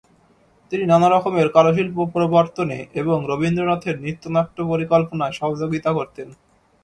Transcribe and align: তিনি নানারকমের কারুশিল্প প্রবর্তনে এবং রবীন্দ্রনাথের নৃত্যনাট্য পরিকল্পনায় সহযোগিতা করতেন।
তিনি 0.71 0.83
নানারকমের 0.85 1.47
কারুশিল্প 1.49 1.97
প্রবর্তনে 2.13 2.77
এবং 2.93 3.17
রবীন্দ্রনাথের 3.27 3.95
নৃত্যনাট্য 3.99 4.57
পরিকল্পনায় 4.63 5.37
সহযোগিতা 5.39 5.89
করতেন। 5.93 6.27